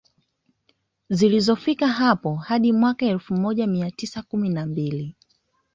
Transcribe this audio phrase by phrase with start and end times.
[1.09, 5.15] Zilizofika hapo na hadi mwaka elfu moja mia tisa kumi na mbili